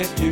[0.00, 0.29] get you.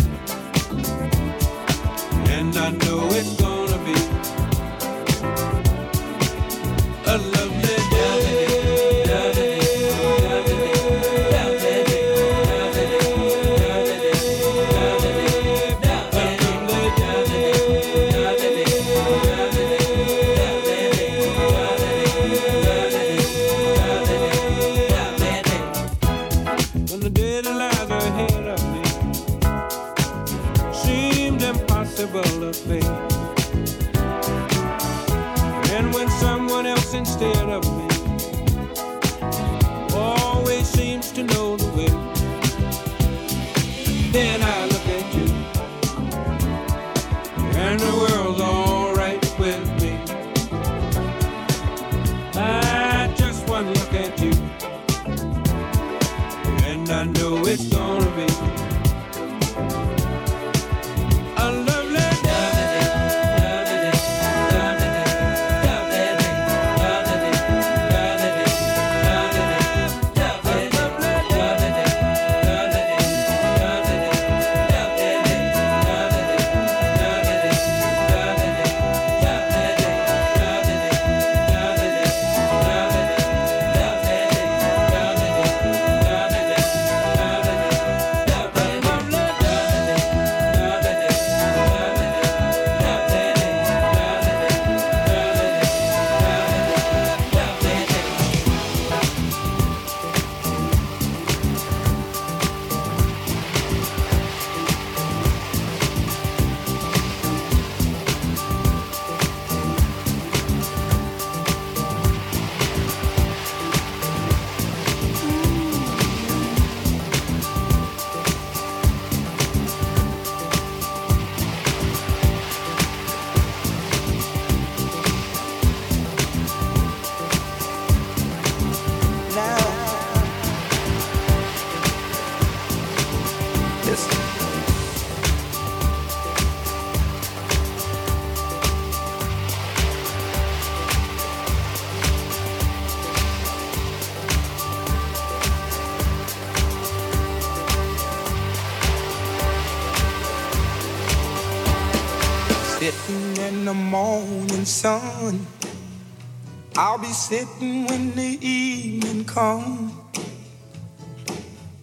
[157.28, 159.92] sitting when the evening comes,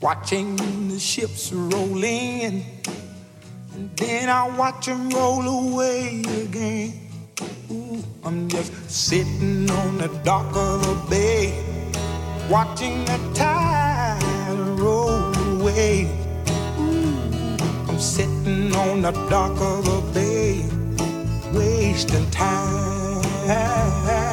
[0.01, 0.55] watching
[0.87, 2.65] the ships roll in,
[3.75, 6.93] and then I watch them roll away again.
[7.69, 11.53] Ooh, I'm just sitting on the dock of the bay,
[12.49, 16.09] watching the tide roll away.
[16.79, 20.65] Ooh, I'm sitting on the dock of the bay,
[21.53, 24.24] wasting time.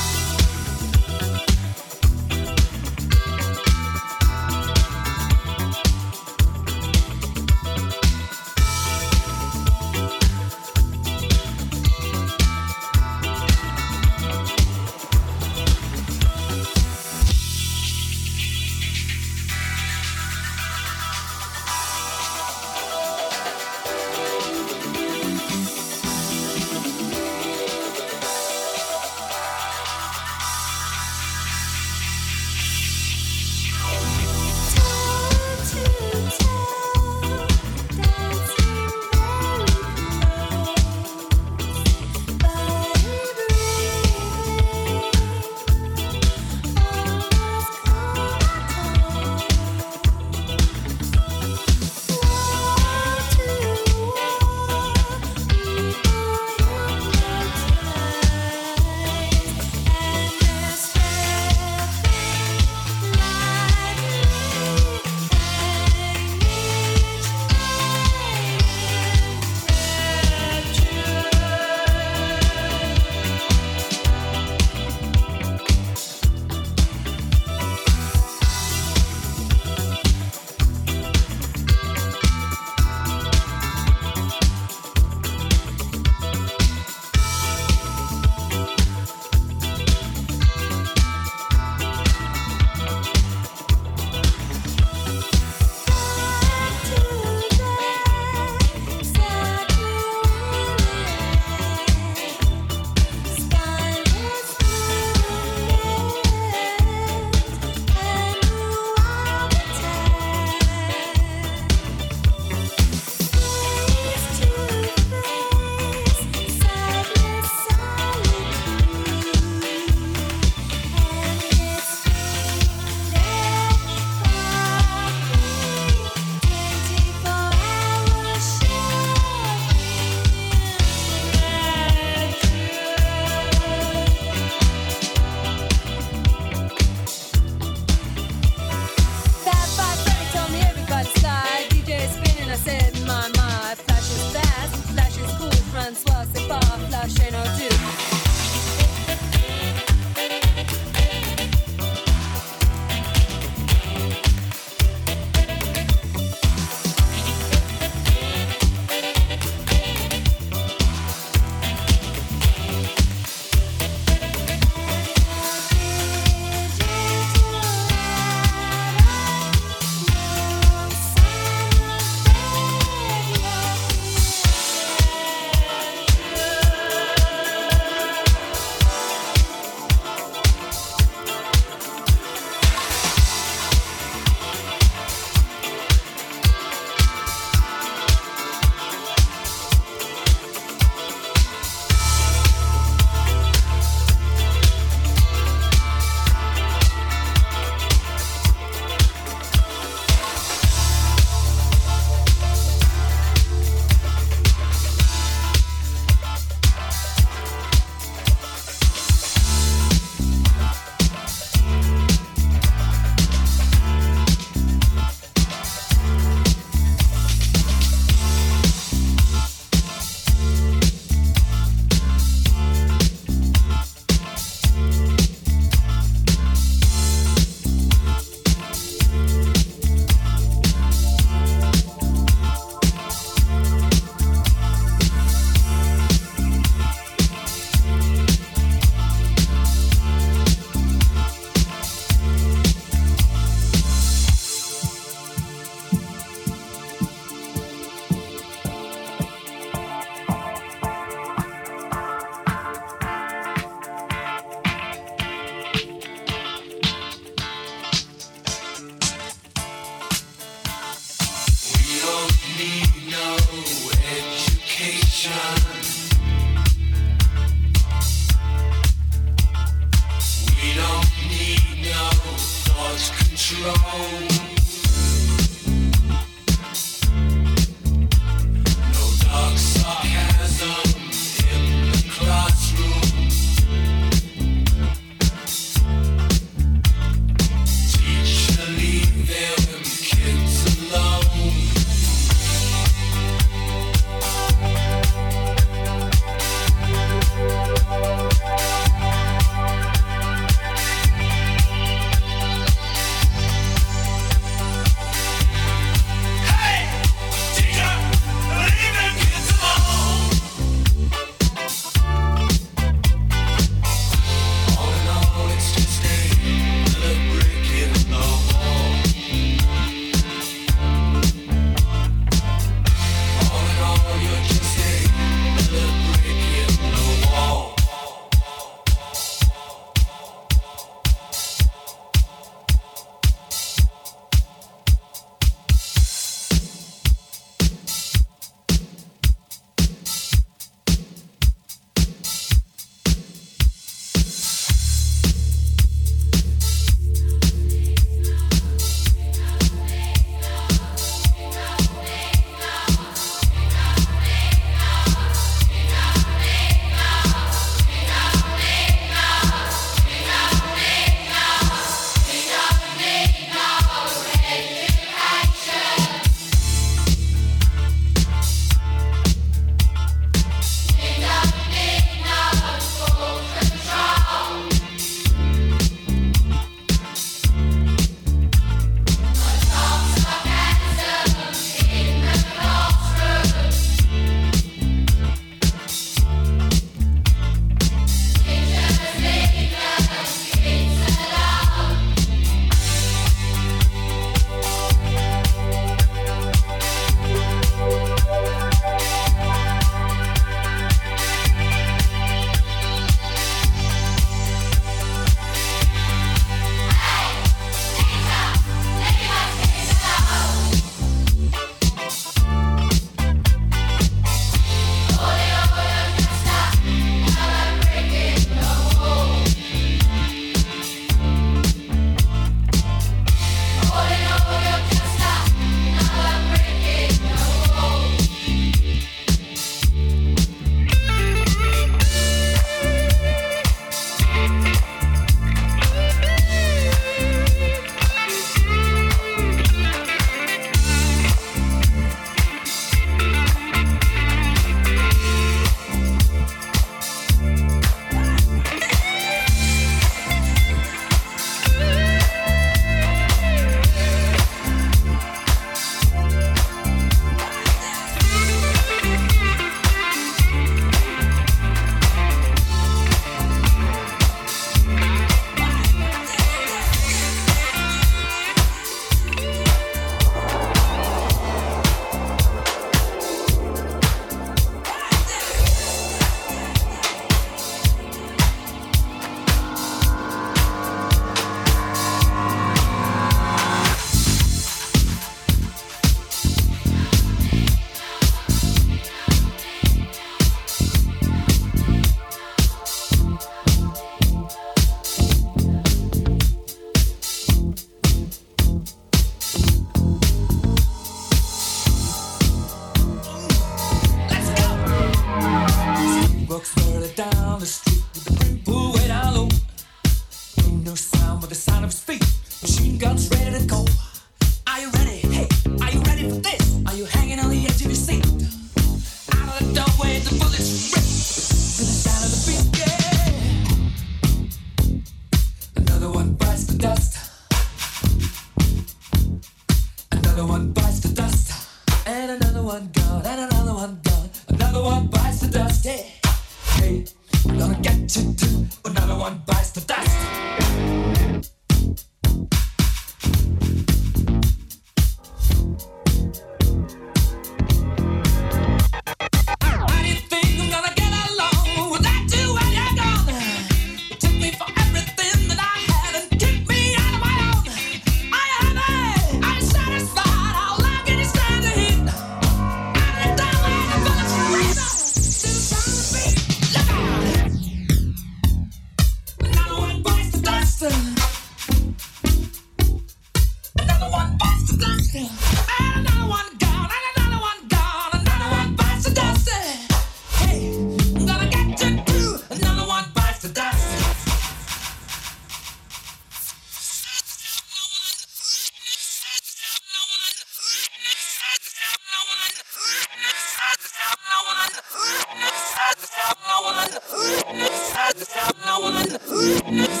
[599.71, 600.00] Yes.